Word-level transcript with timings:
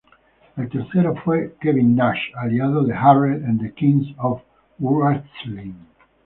El 0.57 0.67
tercero 0.67 1.13
fue 1.23 1.55
Kevin 1.61 1.95
Nash, 1.95 2.17
aliado 2.33 2.83
de 2.83 2.91
Jarrett 2.95 3.43
en 3.43 3.59
The 3.59 3.71
Kings 3.73 4.15
of 4.17 4.41
Wrestling. 4.79 5.75